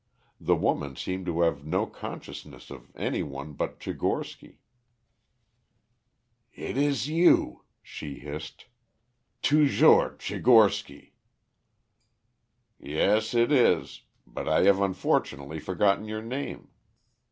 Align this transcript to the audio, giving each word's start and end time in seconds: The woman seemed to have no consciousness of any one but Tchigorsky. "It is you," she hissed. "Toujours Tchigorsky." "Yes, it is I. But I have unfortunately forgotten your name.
The 0.39 0.55
woman 0.55 0.95
seemed 0.95 1.27
to 1.27 1.41
have 1.41 1.63
no 1.63 1.85
consciousness 1.85 2.71
of 2.71 2.91
any 2.95 3.21
one 3.21 3.53
but 3.53 3.79
Tchigorsky. 3.79 4.57
"It 6.55 6.75
is 6.75 7.07
you," 7.07 7.65
she 7.83 8.15
hissed. 8.17 8.65
"Toujours 9.43 10.17
Tchigorsky." 10.17 11.11
"Yes, 12.79 13.35
it 13.35 13.51
is 13.51 14.01
I. 14.01 14.17
But 14.31 14.49
I 14.49 14.63
have 14.63 14.81
unfortunately 14.81 15.59
forgotten 15.59 16.05
your 16.05 16.23
name. 16.23 16.69